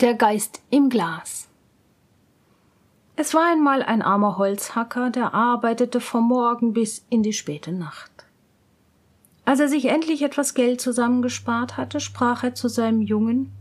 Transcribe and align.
Der 0.00 0.14
Geist 0.14 0.62
im 0.70 0.88
Glas. 0.88 1.46
Es 3.16 3.34
war 3.34 3.52
einmal 3.52 3.82
ein 3.82 4.00
armer 4.00 4.38
Holzhacker, 4.38 5.10
der 5.10 5.34
arbeitete 5.34 6.00
vom 6.00 6.26
Morgen 6.26 6.72
bis 6.72 7.04
in 7.10 7.22
die 7.22 7.34
späte 7.34 7.70
Nacht. 7.70 8.10
Als 9.44 9.60
er 9.60 9.68
sich 9.68 9.84
endlich 9.84 10.22
etwas 10.22 10.54
Geld 10.54 10.80
zusammengespart 10.80 11.76
hatte, 11.76 12.00
sprach 12.00 12.44
er 12.44 12.54
zu 12.54 12.68
seinem 12.68 13.02
Jungen 13.02 13.52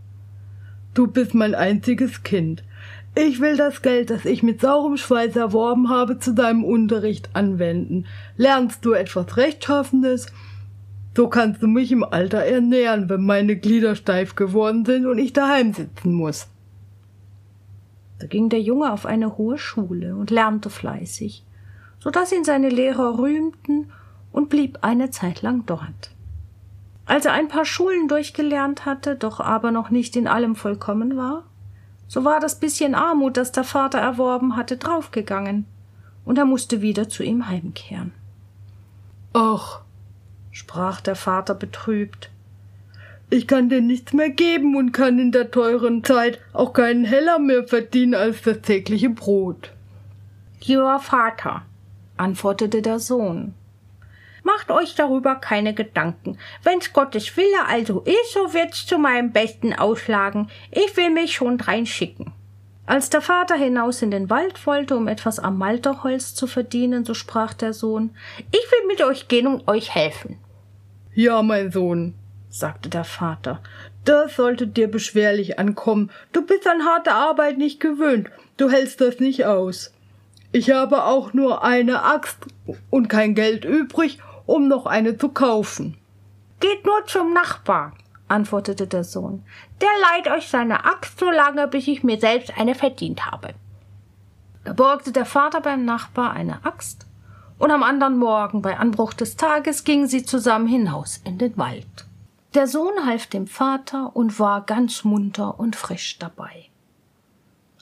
Du 0.94 1.08
bist 1.08 1.34
mein 1.34 1.56
einziges 1.56 2.24
Kind. 2.24 2.64
Ich 3.16 3.42
will 3.42 3.58
das 3.58 3.82
Geld, 3.82 4.10
das 4.10 4.24
ich 4.24 4.42
mit 4.42 4.62
saurem 4.62 4.96
Schweiß 4.96 5.36
erworben 5.36 5.90
habe, 5.90 6.20
zu 6.20 6.34
deinem 6.34 6.64
Unterricht 6.64 7.32
anwenden. 7.34 8.06
Lernst 8.38 8.86
du 8.86 8.94
etwas 8.94 9.36
Rechtschaffenes, 9.36 10.28
so 11.20 11.28
kannst 11.28 11.62
du 11.62 11.68
mich 11.68 11.92
im 11.92 12.06
Alter 12.06 12.46
ernähren, 12.46 13.10
wenn 13.10 13.26
meine 13.26 13.58
Glieder 13.58 13.98
steif 13.98 14.36
geworden 14.36 14.86
sind 14.86 15.06
und 15.06 15.18
ich 15.18 15.34
daheim 15.34 15.74
sitzen 15.74 16.14
muss. 16.14 16.48
Da 18.20 18.28
ging 18.28 18.48
der 18.48 18.62
Junge 18.62 18.94
auf 18.94 19.06
eine 19.06 19.38
hohe 19.38 19.58
Schule 19.58 20.16
und 20.16 20.32
lernte 20.32 20.70
fleißig, 20.70 21.44
so 22.00 22.10
dass 22.10 22.32
ihn 22.32 22.46
seine 22.46 22.70
Lehrer 22.70 23.20
rühmten 23.20 23.92
und 24.32 24.48
blieb 24.48 24.78
eine 24.80 25.10
Zeit 25.10 25.42
lang 25.42 25.66
dort. 25.66 26.12
Als 27.06 27.26
er 27.26 27.34
ein 27.34 27.50
paar 27.50 27.66
Schulen 27.66 28.08
durchgelernt 28.08 28.86
hatte, 28.86 29.18
doch 29.18 29.42
aber 29.42 29.72
noch 29.72 29.90
nicht 29.90 30.16
in 30.16 30.26
allem 30.26 30.56
vollkommen 30.56 31.18
war, 31.18 31.44
so 32.08 32.24
war 32.24 32.40
das 32.40 32.62
bisschen 32.62 32.96
Armut, 32.96 33.36
das 33.36 33.52
der 33.52 33.66
Vater 33.66 34.00
erworben 34.00 34.56
hatte, 34.56 34.78
draufgegangen, 34.78 35.66
und 36.24 36.38
er 36.38 36.46
musste 36.46 36.82
wieder 36.82 37.10
zu 37.10 37.24
ihm 37.24 37.50
heimkehren. 37.50 38.14
Ach, 39.34 39.82
sprach 40.52 41.02
der 41.02 41.16
Vater 41.16 41.54
betrübt, 41.54 42.30
ich 43.32 43.48
kann 43.48 43.70
dir 43.70 43.82
nichts 43.82 44.14
mehr 44.14 44.32
geben 44.32 44.76
und 44.76 44.92
kann 44.92 45.20
in 45.20 45.32
der 45.32 45.52
teuren 45.52 46.04
Zeit 46.04 46.40
auch 46.52 46.74
keinen 46.74 47.06
Heller 47.06 47.38
mehr 47.38 47.68
verdienen 47.68 48.16
als 48.16 48.42
das 48.42 48.62
tägliche 48.62 49.12
Brot. 49.12 49.72
Lieber 50.66 51.00
Vater, 51.00 51.62
antwortete 52.18 52.82
der 52.82 52.98
Sohn, 52.98 53.54
macht 54.44 54.72
euch 54.72 54.96
darüber 54.96 55.36
keine 55.36 55.76
Gedanken. 55.76 56.40
Wenn's 56.64 56.92
Gottes 56.92 57.38
Wille 57.38 57.66
also 57.68 58.02
ist, 58.02 58.34
so 58.34 58.54
wird's 58.54 58.88
zu 58.88 58.98
meinem 58.98 59.32
Besten 59.32 59.74
ausschlagen. 59.74 60.50
Ich 60.72 60.98
will 60.98 61.12
mich 61.12 61.36
schon 61.36 61.60
drein 61.60 61.86
schicken. 61.86 62.34
Als 62.90 63.12
der 63.12 63.22
Vater 63.22 63.54
hinaus 63.54 64.02
in 64.02 64.10
den 64.10 64.32
Wald 64.32 64.66
wollte, 64.66 64.98
um 64.98 65.08
etwas 65.08 65.38
am 65.38 65.60
Malterholz 65.60 66.34
zu 66.34 66.48
verdienen, 66.48 67.06
so 67.06 67.14
sprach 67.14 67.54
der 67.54 67.72
Sohn, 67.72 68.10
ich 68.52 68.72
will 68.72 68.88
mit 68.88 69.04
euch 69.04 69.28
gehen 69.28 69.46
und 69.46 69.68
euch 69.68 69.94
helfen. 69.94 70.40
Ja, 71.14 71.44
mein 71.44 71.72
Sohn, 71.72 72.16
sagte 72.50 72.90
der 72.90 73.04
Vater, 73.04 73.62
das 74.06 74.38
sollte 74.38 74.66
dir 74.66 74.90
beschwerlich 74.90 75.60
ankommen. 75.60 76.10
Du 76.32 76.44
bist 76.44 76.66
an 76.66 76.84
harte 76.84 77.12
Arbeit 77.12 77.60
nicht 77.60 77.80
gewöhnt. 77.80 78.32
Du 78.58 78.72
hältst 78.72 79.02
das 79.02 79.20
nicht 79.20 79.46
aus. 79.46 79.94
Ich 80.52 80.72
habe 80.72 81.04
auch 81.04 81.32
nur 81.32 81.64
eine 81.64 82.02
Axt 82.02 82.40
und 82.90 83.08
kein 83.08 83.36
Geld 83.36 83.66
übrig, 83.66 84.18
um 84.48 84.68
noch 84.68 84.88
eine 84.88 85.16
zu 85.16 85.30
kaufen. 85.30 85.96
Geht 86.60 86.88
nur 86.88 87.06
zum 87.06 87.34
Nachbar, 87.34 87.94
antwortete 88.30 88.88
der 88.88 89.04
Sohn. 89.04 89.44
Der 89.82 89.90
leiht 90.02 90.28
euch 90.28 90.48
seine 90.48 90.86
Axt 90.86 91.20
so 91.20 91.30
lange, 91.30 91.68
bis 91.68 91.88
ich 91.88 92.04
mir 92.04 92.20
selbst 92.20 92.58
eine 92.58 92.76
verdient 92.76 93.26
habe. 93.26 93.54
Da 94.64 94.74
borgte 94.74 95.12
der 95.12 95.26
Vater 95.26 95.62
beim 95.62 95.86
Nachbar 95.86 96.32
eine 96.34 96.64
Axt, 96.66 97.06
und 97.58 97.72
am 97.72 97.84
anderen 97.84 98.18
Morgen 98.18 98.62
bei 98.62 98.78
Anbruch 98.78 99.14
des 99.14 99.36
Tages 99.36 99.84
gingen 99.84 100.08
sie 100.08 100.24
zusammen 100.24 100.68
hinaus 100.68 101.20
in 101.26 101.38
den 101.38 101.58
Wald. 101.58 102.06
Der 102.54 102.68
Sohn 102.68 103.06
half 103.06 103.28
dem 103.28 103.48
Vater 103.48 104.16
und 104.16 104.40
war 104.40 104.62
ganz 104.62 105.04
munter 105.04 105.60
und 105.60 105.76
frisch 105.76 106.18
dabei. 106.18 106.70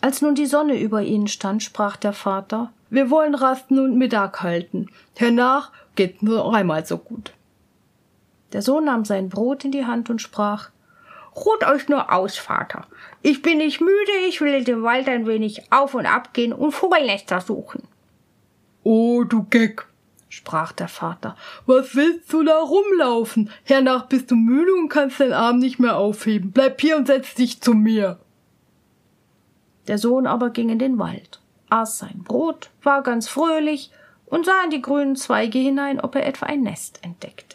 Als 0.01 0.21
nun 0.21 0.35
die 0.35 0.45
Sonne 0.45 0.79
über 0.79 1.03
ihnen 1.03 1.27
stand, 1.27 1.63
sprach 1.63 1.95
der 1.95 2.13
Vater 2.13 2.71
Wir 2.89 3.09
wollen 3.09 3.35
Rasten 3.35 3.79
und 3.79 3.97
Mittag 3.97 4.41
halten. 4.41 4.87
Hernach 5.15 5.71
geht 5.95 6.21
nur 6.21 6.53
einmal 6.53 6.85
so 6.85 6.97
gut. 6.97 7.33
Der 8.53 8.61
Sohn 8.61 8.85
nahm 8.85 9.05
sein 9.05 9.29
Brot 9.29 9.65
in 9.65 9.71
die 9.71 9.85
Hand 9.85 10.09
und 10.09 10.21
sprach 10.21 10.69
Ruht 11.35 11.63
euch 11.67 11.87
nur 11.87 12.11
aus, 12.11 12.37
Vater. 12.37 12.87
Ich 13.21 13.43
bin 13.43 13.59
nicht 13.59 13.79
müde, 13.79 14.11
ich 14.27 14.41
will 14.41 14.53
in 14.53 14.65
dem 14.65 14.81
Wald 14.81 15.07
ein 15.07 15.27
wenig 15.27 15.71
auf 15.71 15.93
und 15.93 16.07
ab 16.07 16.33
gehen 16.33 16.51
und 16.51 16.71
Vogelnester 16.71 17.41
suchen. 17.41 17.83
Oh, 18.83 19.23
du 19.23 19.43
Geck, 19.43 19.85
sprach 20.29 20.71
der 20.71 20.87
Vater. 20.87 21.35
Was 21.67 21.95
willst 21.95 22.33
du 22.33 22.43
da 22.43 22.57
rumlaufen? 22.57 23.51
Hernach 23.63 24.07
bist 24.07 24.31
du 24.31 24.35
müde 24.35 24.73
und 24.73 24.89
kannst 24.89 25.19
deinen 25.19 25.33
Arm 25.33 25.59
nicht 25.59 25.77
mehr 25.77 25.97
aufheben. 25.97 26.51
Bleib 26.51 26.81
hier 26.81 26.97
und 26.97 27.05
setz 27.05 27.35
dich 27.35 27.61
zu 27.61 27.73
mir. 27.73 28.17
Der 29.87 29.97
Sohn 29.99 30.27
aber 30.27 30.49
ging 30.49 30.69
in 30.69 30.79
den 30.79 30.99
Wald, 30.99 31.39
aß 31.69 31.99
sein 31.99 32.23
Brot, 32.23 32.71
war 32.83 33.03
ganz 33.03 33.29
fröhlich 33.29 33.91
und 34.25 34.45
sah 34.45 34.63
in 34.65 34.69
die 34.69 34.81
grünen 34.81 35.15
Zweige 35.15 35.59
hinein, 35.59 36.01
ob 36.01 36.15
er 36.15 36.25
etwa 36.25 36.47
ein 36.47 36.63
Nest 36.63 36.99
entdeckte. 37.03 37.46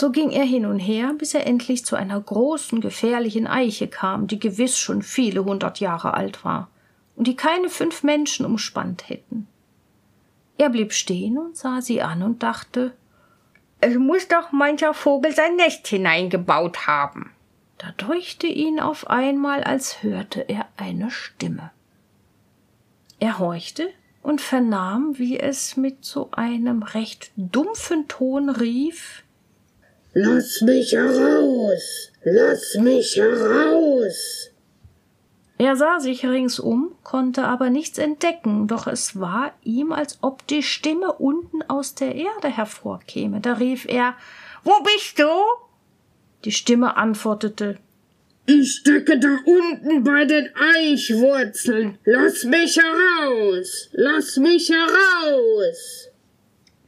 So 0.00 0.12
ging 0.12 0.30
er 0.30 0.44
hin 0.44 0.64
und 0.64 0.78
her, 0.78 1.12
bis 1.18 1.34
er 1.34 1.44
endlich 1.44 1.84
zu 1.84 1.96
einer 1.96 2.20
großen, 2.20 2.80
gefährlichen 2.80 3.48
Eiche 3.48 3.88
kam, 3.88 4.28
die 4.28 4.38
gewiss 4.38 4.78
schon 4.78 5.02
viele 5.02 5.44
hundert 5.44 5.80
Jahre 5.80 6.14
alt 6.14 6.44
war 6.44 6.68
und 7.16 7.26
die 7.26 7.34
keine 7.34 7.68
fünf 7.68 8.04
Menschen 8.04 8.46
umspannt 8.46 9.08
hätten. 9.08 9.48
Er 10.56 10.70
blieb 10.70 10.92
stehen 10.92 11.36
und 11.36 11.56
sah 11.56 11.80
sie 11.80 12.00
an 12.00 12.22
und 12.22 12.44
dachte, 12.44 12.92
es 13.80 13.96
muss 13.96 14.28
doch 14.28 14.52
mancher 14.52 14.94
Vogel 14.94 15.34
sein 15.34 15.56
Nest 15.56 15.88
hineingebaut 15.88 16.86
haben. 16.86 17.32
Da 17.78 17.88
deuchte 17.96 18.46
ihn 18.46 18.78
auf 18.78 19.10
einmal, 19.10 19.64
als 19.64 20.04
hörte 20.04 20.42
er 20.42 20.68
eine 20.76 21.10
Stimme. 21.10 21.72
Er 23.18 23.40
horchte 23.40 23.88
und 24.22 24.40
vernahm, 24.40 25.18
wie 25.18 25.40
es 25.40 25.76
mit 25.76 26.04
so 26.04 26.28
einem 26.30 26.84
recht 26.84 27.32
dumpfen 27.34 28.06
Ton 28.06 28.48
rief 28.48 29.24
Lass 30.14 30.62
mich 30.62 30.92
heraus. 30.92 32.12
Lass 32.24 32.74
mich 32.76 33.16
heraus. 33.16 34.50
Er 35.58 35.74
sah 35.74 35.98
sich 35.98 36.24
ringsum, 36.24 36.94
konnte 37.02 37.44
aber 37.44 37.68
nichts 37.68 37.98
entdecken, 37.98 38.68
doch 38.68 38.86
es 38.86 39.18
war 39.18 39.52
ihm, 39.64 39.92
als 39.92 40.18
ob 40.22 40.46
die 40.46 40.62
Stimme 40.62 41.12
unten 41.14 41.62
aus 41.62 41.96
der 41.96 42.14
Erde 42.14 42.48
hervorkäme. 42.48 43.40
Da 43.40 43.54
rief 43.54 43.84
er 43.88 44.14
Wo 44.62 44.72
bist 44.82 45.18
du? 45.18 45.24
Die 46.44 46.52
Stimme 46.52 46.96
antwortete 46.96 47.78
Ich 48.46 48.76
stecke 48.76 49.18
da 49.18 49.36
unten 49.44 50.04
bei 50.04 50.24
den 50.24 50.48
Eichwurzeln. 50.54 51.98
Lass 52.04 52.44
mich 52.44 52.78
heraus. 52.78 53.88
Lass 53.92 54.36
mich 54.36 54.70
heraus. 54.70 56.07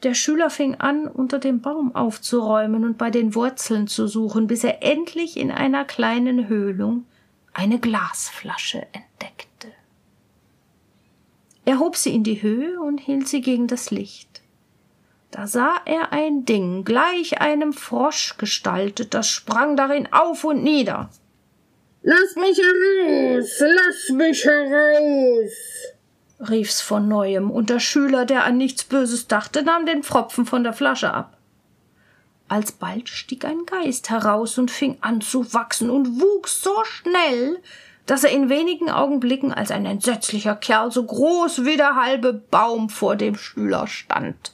Der 0.02 0.14
Schüler 0.14 0.48
fing 0.48 0.76
an, 0.76 1.06
unter 1.06 1.38
dem 1.38 1.60
Baum 1.60 1.94
aufzuräumen 1.94 2.84
und 2.84 2.96
bei 2.96 3.10
den 3.10 3.34
Wurzeln 3.34 3.86
zu 3.86 4.06
suchen, 4.06 4.46
bis 4.46 4.64
er 4.64 4.82
endlich 4.82 5.36
in 5.36 5.50
einer 5.50 5.84
kleinen 5.84 6.48
Höhlung 6.48 7.04
eine 7.52 7.78
Glasflasche 7.78 8.86
entdeckte. 8.92 9.68
Er 11.66 11.78
hob 11.78 11.96
sie 11.96 12.14
in 12.14 12.24
die 12.24 12.40
Höhe 12.40 12.80
und 12.80 12.98
hielt 12.98 13.28
sie 13.28 13.42
gegen 13.42 13.66
das 13.66 13.90
Licht. 13.90 14.40
Da 15.30 15.46
sah 15.46 15.76
er 15.84 16.12
ein 16.12 16.44
Ding, 16.44 16.84
gleich 16.84 17.40
einem 17.40 17.72
Frosch 17.72 18.36
gestaltet, 18.38 19.14
das 19.14 19.28
sprang 19.28 19.76
darin 19.76 20.08
auf 20.12 20.44
und 20.44 20.62
nieder. 20.62 21.10
Lass 22.02 22.34
mich 22.36 22.58
heraus, 22.58 23.60
lass 23.60 24.08
mich 24.16 24.44
heraus, 24.44 25.52
rief's 26.48 26.80
von 26.80 27.08
neuem, 27.08 27.50
und 27.50 27.70
der 27.70 27.80
Schüler, 27.80 28.24
der 28.24 28.44
an 28.44 28.56
nichts 28.56 28.84
Böses 28.84 29.28
dachte, 29.28 29.62
nahm 29.62 29.86
den 29.86 30.02
Pfropfen 30.02 30.46
von 30.46 30.64
der 30.64 30.72
Flasche 30.72 31.12
ab. 31.12 31.36
Alsbald 32.48 33.08
stieg 33.08 33.44
ein 33.44 33.64
Geist 33.64 34.10
heraus 34.10 34.58
und 34.58 34.70
fing 34.70 34.98
an 35.02 35.20
zu 35.20 35.52
wachsen 35.54 35.88
und 35.88 36.20
wuchs 36.20 36.62
so 36.62 36.74
schnell, 36.84 37.62
dass 38.06 38.24
er 38.24 38.30
in 38.30 38.48
wenigen 38.48 38.90
Augenblicken 38.90 39.52
als 39.52 39.70
ein 39.70 39.86
entsetzlicher 39.86 40.56
Kerl 40.56 40.90
so 40.90 41.04
groß 41.04 41.64
wie 41.64 41.76
der 41.76 41.94
halbe 41.94 42.32
Baum 42.32 42.90
vor 42.90 43.14
dem 43.14 43.36
Schüler 43.36 43.86
stand. 43.86 44.52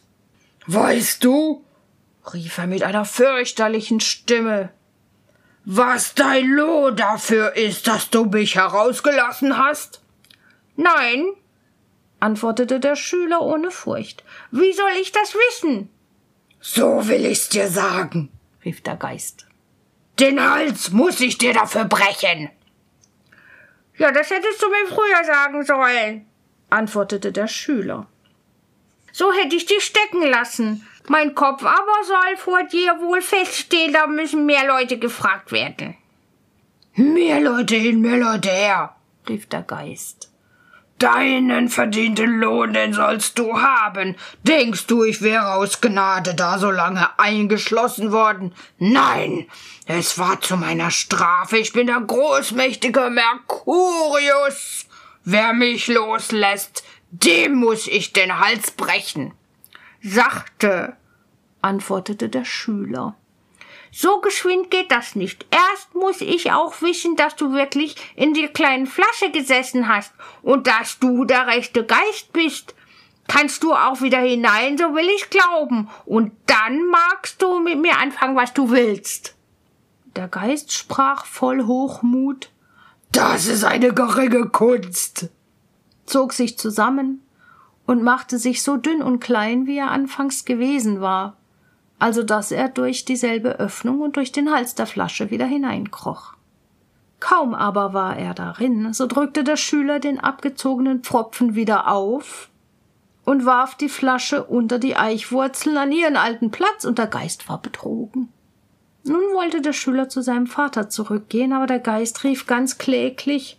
Weißt 0.66 1.24
du, 1.24 1.64
rief 2.34 2.58
er 2.58 2.66
mit 2.66 2.82
einer 2.82 3.06
fürchterlichen 3.06 4.00
Stimme, 4.00 4.70
was 5.64 6.14
dein 6.14 6.46
Loh 6.50 6.90
dafür 6.90 7.56
ist, 7.56 7.88
dass 7.88 8.10
du 8.10 8.26
mich 8.26 8.56
herausgelassen 8.56 9.56
hast? 9.56 10.02
Nein, 10.76 11.24
antwortete 12.26 12.80
der 12.80 12.96
Schüler 12.96 13.40
ohne 13.40 13.70
Furcht. 13.70 14.24
Wie 14.50 14.72
soll 14.72 14.94
ich 15.00 15.12
das 15.12 15.34
wissen? 15.34 15.88
So 16.60 17.06
will 17.08 17.24
ich's 17.24 17.48
dir 17.48 17.68
sagen, 17.68 18.30
rief 18.64 18.80
der 18.82 18.96
Geist. 18.96 19.46
Den 20.18 20.40
Hals 20.40 20.90
muss 20.90 21.20
ich 21.20 21.38
dir 21.38 21.54
dafür 21.54 21.84
brechen. 21.84 22.50
Ja, 23.96 24.10
das 24.10 24.30
hättest 24.30 24.60
du 24.60 24.68
mir 24.68 24.86
früher 24.88 25.24
sagen 25.24 25.64
sollen, 25.64 26.26
antwortete 26.68 27.30
der 27.30 27.46
Schüler. 27.46 28.08
So 29.12 29.32
hätte 29.32 29.54
ich 29.54 29.66
dich 29.66 29.84
stecken 29.84 30.22
lassen. 30.28 30.86
Mein 31.08 31.34
Kopf 31.34 31.62
aber 31.62 31.98
soll 32.04 32.36
vor 32.36 32.64
dir 32.64 33.00
wohl 33.00 33.22
feststehen, 33.22 33.92
da 33.92 34.08
müssen 34.08 34.44
mehr 34.46 34.66
Leute 34.66 34.98
gefragt 34.98 35.52
werden. 35.52 35.96
Mehr 36.94 37.40
Leute 37.40 37.76
hin, 37.76 38.00
mehr 38.00 38.18
Leute 38.18 38.50
her, 38.50 38.96
rief 39.28 39.46
der 39.46 39.62
Geist. 39.62 40.25
Deinen 40.98 41.68
verdienten 41.68 42.40
Lohn, 42.40 42.72
den 42.72 42.94
sollst 42.94 43.38
du 43.38 43.60
haben. 43.60 44.16
Denkst 44.44 44.86
du, 44.86 45.04
ich 45.04 45.20
wäre 45.20 45.52
aus 45.52 45.82
Gnade 45.82 46.34
da 46.34 46.58
so 46.58 46.70
lange 46.70 47.18
eingeschlossen 47.18 48.12
worden? 48.12 48.54
Nein, 48.78 49.46
es 49.86 50.18
war 50.18 50.40
zu 50.40 50.56
meiner 50.56 50.90
Strafe. 50.90 51.58
Ich 51.58 51.74
bin 51.74 51.86
der 51.88 52.00
großmächtige 52.00 53.10
Mercurius. 53.10 54.86
Wer 55.24 55.52
mich 55.52 55.88
loslässt, 55.88 56.82
dem 57.10 57.56
muss 57.56 57.86
ich 57.86 58.14
den 58.14 58.38
Hals 58.38 58.70
brechen. 58.70 59.34
Sachte, 60.02 60.96
antwortete 61.60 62.30
der 62.30 62.44
Schüler. 62.44 63.16
So 63.98 64.20
geschwind 64.20 64.70
geht 64.70 64.90
das 64.90 65.16
nicht. 65.16 65.46
Erst 65.50 65.94
muss 65.94 66.20
ich 66.20 66.52
auch 66.52 66.82
wissen, 66.82 67.16
dass 67.16 67.34
du 67.34 67.54
wirklich 67.54 67.96
in 68.14 68.34
der 68.34 68.48
kleinen 68.48 68.86
Flasche 68.86 69.30
gesessen 69.30 69.88
hast 69.88 70.12
und 70.42 70.66
dass 70.66 70.98
du 70.98 71.24
der 71.24 71.46
rechte 71.46 71.82
Geist 71.82 72.30
bist. 72.34 72.74
Kannst 73.26 73.62
du 73.62 73.72
auch 73.72 74.02
wieder 74.02 74.18
hinein, 74.18 74.76
so 74.76 74.94
will 74.94 75.08
ich 75.16 75.30
glauben. 75.30 75.88
Und 76.04 76.32
dann 76.44 76.86
magst 76.88 77.40
du 77.40 77.58
mit 77.58 77.80
mir 77.80 77.96
anfangen, 77.96 78.36
was 78.36 78.52
du 78.52 78.70
willst. 78.70 79.34
Der 80.14 80.28
Geist 80.28 80.74
sprach 80.74 81.24
voll 81.24 81.64
Hochmut. 81.64 82.50
Das 83.12 83.46
ist 83.46 83.64
eine 83.64 83.94
geringe 83.94 84.50
Kunst, 84.50 85.30
zog 86.04 86.34
sich 86.34 86.58
zusammen 86.58 87.22
und 87.86 88.02
machte 88.02 88.38
sich 88.38 88.62
so 88.62 88.76
dünn 88.76 89.00
und 89.00 89.20
klein, 89.20 89.66
wie 89.66 89.78
er 89.78 89.90
anfangs 89.90 90.44
gewesen 90.44 91.00
war 91.00 91.35
also 91.98 92.22
dass 92.22 92.52
er 92.52 92.68
durch 92.68 93.04
dieselbe 93.04 93.58
Öffnung 93.58 94.00
und 94.00 94.16
durch 94.16 94.32
den 94.32 94.52
Hals 94.52 94.74
der 94.74 94.86
Flasche 94.86 95.30
wieder 95.30 95.46
hineinkroch. 95.46 96.34
Kaum 97.20 97.54
aber 97.54 97.92
war 97.94 98.16
er 98.16 98.34
darin, 98.34 98.92
so 98.92 99.06
drückte 99.06 99.42
der 99.42 99.56
Schüler 99.56 100.00
den 100.00 100.20
abgezogenen 100.20 101.00
Pfropfen 101.02 101.54
wieder 101.54 101.88
auf 101.90 102.50
und 103.24 103.46
warf 103.46 103.74
die 103.74 103.88
Flasche 103.88 104.44
unter 104.44 104.78
die 104.78 104.96
Eichwurzeln 104.96 105.76
an 105.76 105.92
ihren 105.92 106.16
alten 106.16 106.50
Platz, 106.50 106.84
und 106.84 106.98
der 106.98 107.08
Geist 107.08 107.48
war 107.48 107.60
betrogen. 107.60 108.28
Nun 109.02 109.22
wollte 109.34 109.60
der 109.60 109.72
Schüler 109.72 110.08
zu 110.08 110.20
seinem 110.20 110.46
Vater 110.46 110.88
zurückgehen, 110.88 111.52
aber 111.52 111.66
der 111.66 111.80
Geist 111.80 112.22
rief 112.24 112.46
ganz 112.46 112.78
kläglich 112.78 113.58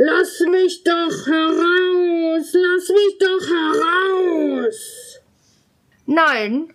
Lass 0.00 0.40
mich 0.50 0.84
doch 0.84 1.26
heraus, 1.26 2.52
lass 2.52 2.88
mich 2.88 3.18
doch 3.18 3.48
heraus. 3.48 4.17
Nein, 6.10 6.72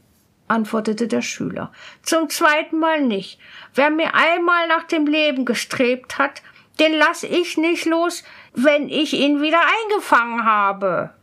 antwortete 0.48 1.08
der 1.08 1.24
Schüler, 1.24 1.72
zum 2.04 2.30
zweiten 2.30 2.78
Mal 2.78 3.02
nicht. 3.02 3.40
Wer 3.74 3.90
mir 3.90 4.14
einmal 4.14 4.68
nach 4.68 4.84
dem 4.84 5.08
Leben 5.08 5.44
gestrebt 5.44 6.20
hat, 6.20 6.44
den 6.80 6.94
lass 6.94 7.24
ich 7.24 7.58
nicht 7.58 7.86
los, 7.86 8.24
wenn 8.54 8.90
ich 8.90 9.14
ihn 9.14 9.42
wieder 9.42 9.60
eingefangen 9.60 10.46
habe. 10.46 11.16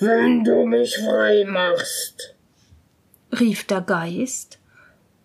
Wenn 0.00 0.44
du 0.44 0.66
mich 0.66 0.98
frei 0.98 1.46
machst, 1.46 2.34
rief 3.40 3.64
der 3.64 3.80
Geist, 3.80 4.58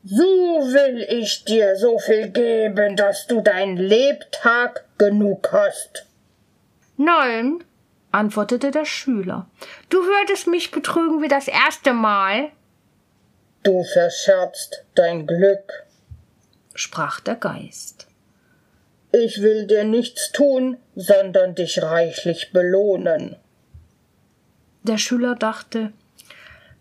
so 0.06 0.24
will 0.24 1.06
ich 1.10 1.44
dir 1.44 1.76
so 1.76 2.00
viel 2.00 2.30
geben, 2.30 2.96
dass 2.96 3.28
du 3.28 3.42
dein 3.42 3.76
Lebtag 3.76 4.86
genug 4.98 5.50
hast. 5.52 6.08
Nein, 6.96 7.62
antwortete 8.12 8.72
der 8.72 8.86
Schüler. 8.86 9.48
Du 9.90 10.00
würdest 10.00 10.48
mich 10.48 10.72
betrügen 10.72 11.22
wie 11.22 11.28
das 11.28 11.48
erste 11.48 11.94
Mal. 11.94 12.52
Du 13.64 13.84
verscherzt 13.84 14.86
dein 14.96 15.28
Glück, 15.28 15.86
sprach 16.74 17.20
der 17.20 17.36
Geist. 17.36 18.08
Ich 19.12 19.42
will 19.42 19.68
dir 19.68 19.84
nichts 19.84 20.32
tun, 20.32 20.78
sondern 20.96 21.54
dich 21.56 21.82
reichlich 21.82 22.52
belohnen. 22.54 23.36
Der 24.84 24.98
Schüler 24.98 25.36
dachte, 25.36 25.92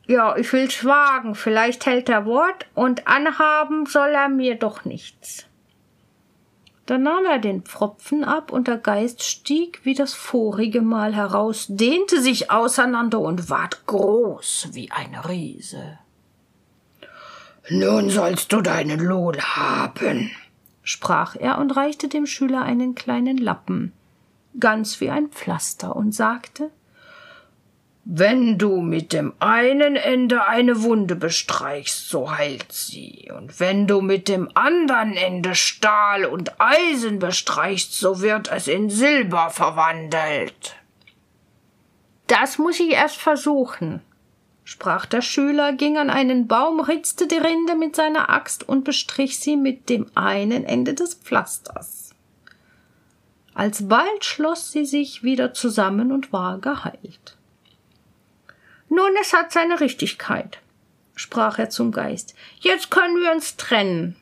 ja, 0.07 0.37
ich 0.37 0.53
will's 0.53 0.85
wagen, 0.85 1.35
vielleicht 1.35 1.87
hält 1.87 2.09
er 2.09 2.25
Wort 2.25 2.67
und 2.75 3.07
anhaben 3.07 3.87
soll 3.87 4.11
er 4.11 4.29
mir 4.29 4.57
doch 4.57 4.85
nichts. 4.85 5.47
Dann 6.91 7.05
nahm 7.05 7.25
er 7.25 7.39
den 7.39 7.63
Pfropfen 7.63 8.25
ab, 8.25 8.51
und 8.51 8.67
der 8.67 8.77
Geist 8.77 9.23
stieg 9.23 9.81
wie 9.85 9.95
das 9.95 10.13
vorige 10.13 10.81
Mal 10.81 11.15
heraus, 11.15 11.67
dehnte 11.69 12.21
sich 12.21 12.51
auseinander 12.51 13.21
und 13.21 13.49
ward 13.49 13.87
groß 13.87 14.71
wie 14.73 14.91
ein 14.91 15.15
Riese. 15.15 16.01
Nun 17.69 18.11
sollst 18.11 18.53
du 18.53 18.61
deinen 18.61 18.99
Lohn 18.99 19.41
haben, 19.41 20.33
sprach 20.83 21.37
er 21.37 21.59
und 21.59 21.77
reichte 21.77 22.09
dem 22.09 22.27
Schüler 22.27 22.63
einen 22.63 22.97
kleinen 22.97 23.39
Lappen, 23.39 23.93
ganz 24.59 25.01
wie 25.01 25.11
ein 25.11 25.29
Pflaster, 25.29 25.95
und 25.95 26.13
sagte 26.13 26.73
wenn 28.05 28.57
du 28.57 28.81
mit 28.81 29.13
dem 29.13 29.35
einen 29.41 29.95
Ende 29.95 30.47
eine 30.47 30.83
Wunde 30.83 31.17
bestreichst, 31.17 32.09
so 32.09 32.37
heilt 32.37 32.73
sie, 32.73 33.31
und 33.37 33.61
wenn 33.61 33.87
du 33.87 34.01
mit 34.01 34.27
dem 34.29 34.49
anderen 34.55 35.17
Ende 35.17 35.55
Stahl 35.55 36.25
und 36.25 36.61
Eisen 36.61 37.19
bestreichst, 37.19 37.93
so 37.93 38.23
wird 38.23 38.51
es 38.51 38.69
in 38.69 38.89
Silber 38.89 39.51
verwandelt. 39.51 40.77
Das 42.27 42.59
muss 42.59 42.81
ich 42.81 42.93
erst 42.93 43.17
versuchen, 43.17 44.01
sprach 44.65 45.05
der 45.05 45.21
Schüler, 45.21 45.73
ging 45.75 45.99
an 45.99 46.11
einen 46.11 46.47
Baum, 46.47 46.81
ritzte 46.81 47.27
die 47.27 47.37
Rinde 47.37 47.75
mit 47.75 47.97
seiner 47.97 48.31
Axt 48.31 48.67
und 48.67 48.85
bestrich 48.85 49.39
sie 49.39 49.57
mit 49.57 49.91
dem 49.91 50.11
einen 50.15 50.65
Ende 50.65 50.95
des 50.95 51.15
Pflasters. 51.15 52.15
Alsbald 53.53 54.25
schloss 54.25 54.73
sie 54.73 54.87
sich 54.87 55.23
wieder 55.23 55.53
zusammen 55.53 56.13
und 56.13 56.33
war 56.33 56.59
geheilt. 56.59 57.37
Nun, 58.91 59.13
es 59.21 59.33
hat 59.33 59.53
seine 59.53 59.81
Richtigkeit, 59.81 60.59
sprach 61.15 61.61
er 61.61 61.71
zum 61.71 61.93
Geist. 61.93 62.35
Jetzt 62.59 62.91
können 62.91 63.21
wir 63.21 63.31
uns 63.31 63.57
trennen. 63.57 64.17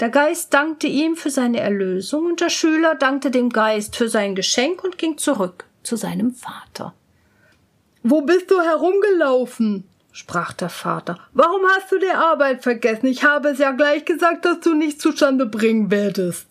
Der 0.00 0.08
Geist 0.08 0.52
dankte 0.54 0.86
ihm 0.86 1.16
für 1.16 1.30
seine 1.30 1.60
Erlösung, 1.60 2.24
und 2.26 2.40
der 2.40 2.48
Schüler 2.48 2.94
dankte 2.94 3.30
dem 3.30 3.50
Geist 3.50 3.94
für 3.94 4.08
sein 4.08 4.34
Geschenk 4.34 4.82
und 4.82 4.96
ging 4.96 5.18
zurück 5.18 5.66
zu 5.82 5.96
seinem 5.96 6.32
Vater. 6.32 6.94
Wo 8.02 8.22
bist 8.22 8.50
du 8.50 8.60
herumgelaufen? 8.60 9.84
sprach 10.12 10.54
der 10.54 10.70
Vater. 10.70 11.18
Warum 11.34 11.60
hast 11.76 11.92
du 11.92 11.98
die 11.98 12.08
Arbeit 12.08 12.62
vergessen? 12.62 13.06
Ich 13.06 13.22
habe 13.22 13.50
es 13.50 13.58
ja 13.58 13.72
gleich 13.72 14.06
gesagt, 14.06 14.46
dass 14.46 14.60
du 14.60 14.74
nichts 14.74 15.02
zustande 15.02 15.44
bringen 15.44 15.90
werdest. 15.90 16.48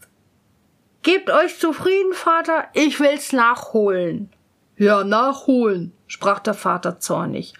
Gebt 1.02 1.32
euch 1.32 1.58
zufrieden, 1.58 2.14
Vater, 2.14 2.66
ich 2.74 3.00
will's 3.00 3.34
nachholen. 3.34 4.30
Ja, 4.78 5.04
nachholen, 5.04 5.94
sprach 6.08 6.40
der 6.40 6.54
Vater 6.54 7.00
zornig. 7.00 7.54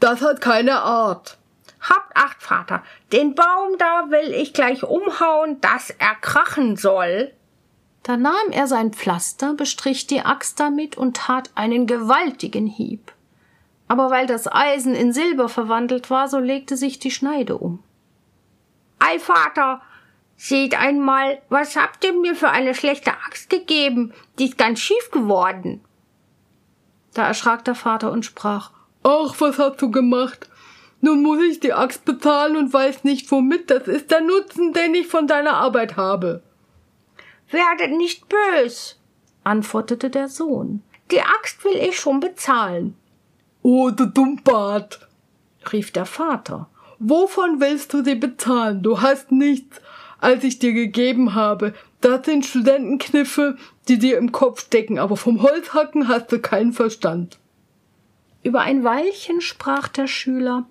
Das 0.00 0.22
hat 0.22 0.40
keine 0.40 0.82
Art. 0.82 1.38
Habt 1.80 2.16
acht, 2.16 2.42
Vater, 2.42 2.82
den 3.12 3.34
Baum 3.34 3.78
da 3.78 4.10
will 4.10 4.32
ich 4.32 4.52
gleich 4.52 4.82
umhauen, 4.82 5.60
dass 5.60 5.90
er 5.90 6.14
krachen 6.20 6.76
soll. 6.76 7.32
Da 8.02 8.16
nahm 8.16 8.50
er 8.50 8.66
sein 8.66 8.92
Pflaster, 8.92 9.54
bestrich 9.54 10.06
die 10.06 10.20
Axt 10.20 10.58
damit 10.58 10.96
und 10.96 11.16
tat 11.16 11.50
einen 11.54 11.86
gewaltigen 11.86 12.66
Hieb. 12.66 13.12
Aber 13.86 14.10
weil 14.10 14.26
das 14.26 14.50
Eisen 14.50 14.94
in 14.94 15.12
Silber 15.12 15.48
verwandelt 15.48 16.10
war, 16.10 16.28
so 16.28 16.38
legte 16.38 16.76
sich 16.76 16.98
die 16.98 17.10
Schneide 17.10 17.56
um. 17.56 17.82
Ei, 18.98 19.18
Vater, 19.18 19.80
seht 20.36 20.78
einmal, 20.78 21.40
was 21.48 21.76
habt 21.76 22.04
ihr 22.04 22.12
mir 22.12 22.34
für 22.34 22.50
eine 22.50 22.74
schlechte 22.74 23.12
Axt 23.12 23.48
gegeben? 23.50 24.12
Die 24.38 24.46
ist 24.46 24.58
ganz 24.58 24.80
schief 24.80 25.10
geworden. 25.10 25.84
Da 27.18 27.26
erschrak 27.26 27.64
der 27.64 27.74
Vater 27.74 28.12
und 28.12 28.24
sprach 28.24 28.70
Ach, 29.02 29.34
was 29.40 29.58
hast 29.58 29.82
du 29.82 29.90
gemacht? 29.90 30.48
Nun 31.00 31.20
muss 31.20 31.42
ich 31.42 31.58
die 31.58 31.72
Axt 31.72 32.04
bezahlen 32.04 32.56
und 32.56 32.72
weiß 32.72 33.02
nicht 33.02 33.28
womit. 33.32 33.72
Das 33.72 33.88
ist 33.88 34.12
der 34.12 34.20
Nutzen, 34.20 34.72
den 34.72 34.94
ich 34.94 35.08
von 35.08 35.26
deiner 35.26 35.54
Arbeit 35.54 35.96
habe. 35.96 36.44
Werdet 37.50 37.90
nicht 37.96 38.28
bös, 38.28 39.00
antwortete 39.42 40.10
der 40.10 40.28
Sohn. 40.28 40.84
Die 41.10 41.20
Axt 41.20 41.64
will 41.64 41.76
ich 41.76 41.98
schon 41.98 42.20
bezahlen. 42.20 42.94
Oh, 43.62 43.90
du 43.90 44.06
Dummbart, 44.06 45.00
rief 45.72 45.90
der 45.90 46.06
Vater. 46.06 46.68
Wovon 47.00 47.60
willst 47.60 47.92
du 47.94 48.04
sie 48.04 48.14
bezahlen? 48.14 48.84
Du 48.84 49.00
hast 49.00 49.32
nichts, 49.32 49.80
als 50.20 50.44
ich 50.44 50.60
dir 50.60 50.72
gegeben 50.72 51.34
habe. 51.34 51.74
Das 52.00 52.24
sind 52.26 52.46
Studentenkniffe, 52.46 53.56
die 53.88 53.98
dir 53.98 54.18
im 54.18 54.32
Kopf 54.32 54.62
stecken, 54.62 54.98
aber 54.98 55.16
vom 55.16 55.42
Holzhacken 55.42 56.08
hast 56.08 56.30
du 56.30 56.38
keinen 56.38 56.72
Verstand. 56.72 57.38
Über 58.42 58.60
ein 58.60 58.84
Weilchen 58.84 59.40
sprach 59.40 59.88
der 59.88 60.06
Schüler 60.06 60.66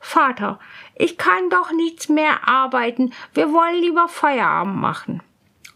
Vater, 0.00 0.58
ich 0.94 1.18
kann 1.18 1.50
doch 1.50 1.72
nichts 1.72 2.08
mehr 2.08 2.48
arbeiten, 2.48 3.12
wir 3.34 3.52
wollen 3.52 3.82
lieber 3.82 4.08
Feierabend 4.08 4.76
machen. 4.76 5.22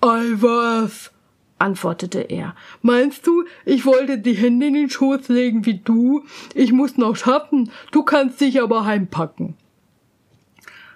Ei 0.00 0.32
was, 0.37 1.11
antwortete 1.58 2.20
er. 2.20 2.54
Meinst 2.82 3.26
du, 3.26 3.44
ich 3.64 3.84
wollte 3.84 4.18
die 4.18 4.34
Hände 4.34 4.66
in 4.66 4.75
den 4.75 4.90
Schoß 4.90 5.28
legen 5.28 5.66
wie 5.66 5.78
du? 5.78 6.25
Ich 6.54 6.72
muss 6.72 6.96
noch 6.96 7.16
schaffen, 7.16 7.70
du 7.90 8.02
kannst 8.02 8.40
dich 8.40 8.61
aber 8.61 8.84
heimpacken. 8.84 9.56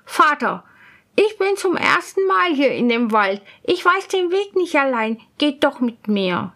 Vater, 0.04 0.64
Ich 1.16 1.38
bin 1.38 1.56
zum 1.56 1.76
ersten 1.76 2.26
Mal 2.26 2.54
hier 2.54 2.72
in 2.72 2.90
dem 2.90 3.10
Wald. 3.10 3.40
Ich 3.64 3.82
weiß 3.82 4.08
den 4.08 4.30
Weg 4.30 4.54
nicht 4.54 4.76
allein. 4.76 5.18
Geht 5.38 5.64
doch 5.64 5.80
mit 5.80 6.08
mir. 6.08 6.52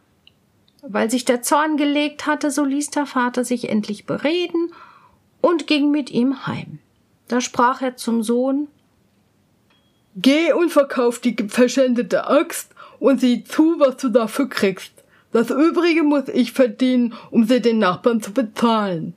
Weil 0.83 1.11
sich 1.11 1.25
der 1.25 1.41
Zorn 1.41 1.79
gelegt 1.79 2.27
hatte, 2.27 2.51
so 2.51 2.65
ließ 2.65 2.91
der 2.91 3.07
Vater 3.07 3.45
sich 3.45 3.71
endlich 3.71 4.05
bereden 4.05 4.73
und 5.41 5.67
ging 5.67 5.91
mit 5.91 6.11
ihm 6.11 6.47
heim. 6.47 6.79
Da 7.29 7.41
sprach 7.41 7.81
er 7.81 7.97
zum 7.97 8.23
Sohn 8.23 8.69
Geh 10.17 10.53
und 10.53 10.71
verkauf 10.71 11.21
die 11.21 11.37
verschändete 11.49 12.27
Axt 12.27 12.75
und 12.99 13.21
sieh 13.21 13.45
zu, 13.45 13.77
was 13.79 13.97
du 13.97 14.09
dafür 14.09 14.49
kriegst. 14.49 14.93
Das 15.33 15.51
übrige 15.51 16.03
muss 16.03 16.29
ich 16.29 16.53
verdienen, 16.53 17.15
um 17.31 17.45
sie 17.45 17.61
den 17.61 17.79
Nachbarn 17.79 18.21
zu 18.21 18.33
bezahlen. 18.33 19.15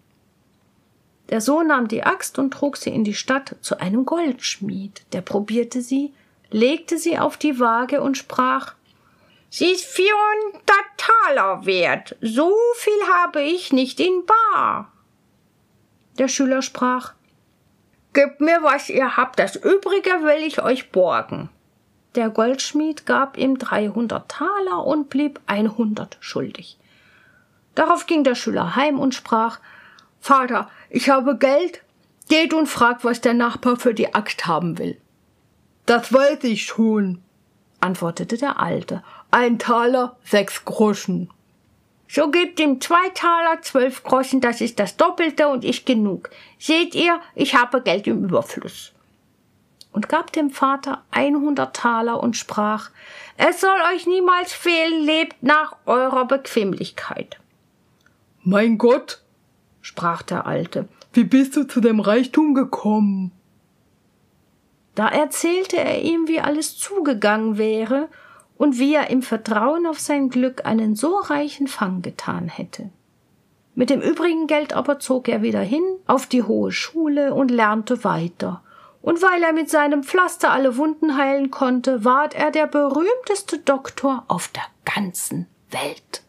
Der 1.33 1.41
Sohn 1.41 1.65
nahm 1.65 1.87
die 1.87 2.03
Axt 2.03 2.37
und 2.37 2.51
trug 2.51 2.77
sie 2.77 2.91
in 2.91 3.03
die 3.03 3.15
Stadt 3.15 3.55
zu 3.61 3.79
einem 3.79 4.05
Goldschmied. 4.05 5.01
Der 5.13 5.21
probierte 5.21 5.81
sie, 5.81 6.13
legte 6.51 6.99
sie 6.99 7.17
auf 7.17 7.37
die 7.37 7.59
Waage 7.59 8.03
und 8.03 8.19
sprach 8.19 8.75
Sie 9.49 9.71
ist 9.71 9.83
vierhundert 9.85 10.85
Taler 10.95 11.65
wert. 11.65 12.15
So 12.21 12.55
viel 12.75 13.07
habe 13.15 13.41
ich 13.41 13.73
nicht 13.73 13.99
in 13.99 14.27
bar. 14.27 14.91
Der 16.19 16.27
Schüler 16.27 16.61
sprach 16.61 17.13
Gebt 18.13 18.39
mir, 18.39 18.61
was 18.61 18.89
ihr 18.89 19.17
habt, 19.17 19.39
das 19.39 19.55
übrige 19.55 20.11
will 20.21 20.43
ich 20.45 20.61
euch 20.61 20.91
borgen. 20.91 21.49
Der 22.13 22.29
Goldschmied 22.29 23.07
gab 23.07 23.39
ihm 23.39 23.57
dreihundert 23.57 24.29
Taler 24.29 24.85
und 24.85 25.09
blieb 25.09 25.39
einhundert 25.47 26.15
schuldig. 26.19 26.77
Darauf 27.73 28.05
ging 28.05 28.23
der 28.23 28.35
Schüler 28.35 28.75
heim 28.75 28.99
und 28.99 29.15
sprach 29.15 29.57
Vater, 30.23 30.69
ich 30.89 31.09
habe 31.09 31.37
Geld, 31.37 31.81
geht 32.29 32.53
und 32.53 32.67
fragt, 32.67 33.03
was 33.03 33.19
der 33.19 33.33
Nachbar 33.33 33.75
für 33.75 33.93
die 33.93 34.15
Axt 34.15 34.47
haben 34.47 34.77
will. 34.77 34.97
Das 35.85 36.13
weiß 36.13 36.45
ich 36.45 36.63
schon, 36.63 37.21
antwortete 37.81 38.37
der 38.37 38.57
Alte. 38.57 39.03
Ein 39.31 39.59
Taler, 39.59 40.15
sechs 40.23 40.63
Groschen. 40.63 41.29
So 42.07 42.31
gebt 42.31 42.57
ihm 42.61 42.79
zwei 42.79 43.09
Taler, 43.09 43.61
zwölf 43.63 44.01
Groschen, 44.03 44.39
das 44.39 44.61
ist 44.61 44.79
das 44.79 44.95
Doppelte 44.95 45.49
und 45.49 45.65
ich 45.65 45.83
genug. 45.83 46.29
Seht 46.57 46.95
ihr, 46.95 47.19
ich 47.35 47.55
habe 47.55 47.81
Geld 47.81 48.07
im 48.07 48.23
Überfluss. 48.23 48.93
Und 49.91 50.07
gab 50.07 50.31
dem 50.31 50.51
Vater 50.51 51.03
einhundert 51.11 51.75
Taler 51.75 52.23
und 52.23 52.37
sprach, 52.37 52.91
es 53.35 53.59
soll 53.59 53.77
euch 53.93 54.07
niemals 54.07 54.53
fehlen, 54.53 55.03
lebt 55.03 55.43
nach 55.43 55.75
eurer 55.85 56.23
Bequemlichkeit. 56.23 57.39
Mein 58.43 58.77
Gott, 58.77 59.22
sprach 59.83 60.23
der 60.23 60.47
Alte, 60.47 60.87
wie 61.11 61.25
bist 61.25 61.55
du 61.55 61.65
zu 61.65 61.81
dem 61.81 61.99
Reichtum 61.99 62.55
gekommen? 62.55 63.31
Da 64.95 65.09
erzählte 65.09 65.77
er 65.77 66.01
ihm, 66.01 66.27
wie 66.27 66.39
alles 66.39 66.77
zugegangen 66.77 67.57
wäre 67.57 68.09
und 68.57 68.79
wie 68.79 68.95
er 68.95 69.09
im 69.09 69.21
Vertrauen 69.21 69.85
auf 69.85 69.99
sein 69.99 70.29
Glück 70.29 70.65
einen 70.65 70.95
so 70.95 71.17
reichen 71.17 71.67
Fang 71.67 72.01
getan 72.01 72.47
hätte. 72.47 72.89
Mit 73.75 73.89
dem 73.89 74.01
übrigen 74.01 74.47
Geld 74.47 74.73
aber 74.73 74.99
zog 74.99 75.27
er 75.27 75.41
wieder 75.41 75.61
hin 75.61 75.83
auf 76.07 76.27
die 76.27 76.43
hohe 76.43 76.71
Schule 76.71 77.33
und 77.33 77.51
lernte 77.51 78.03
weiter. 78.03 78.63
Und 79.01 79.21
weil 79.21 79.43
er 79.43 79.51
mit 79.51 79.69
seinem 79.69 80.03
Pflaster 80.03 80.51
alle 80.51 80.77
Wunden 80.77 81.17
heilen 81.17 81.51
konnte, 81.51 82.05
ward 82.05 82.35
er 82.35 82.51
der 82.51 82.67
berühmteste 82.67 83.57
Doktor 83.57 84.23
auf 84.29 84.47
der 84.47 84.63
ganzen 84.85 85.47
Welt. 85.71 86.22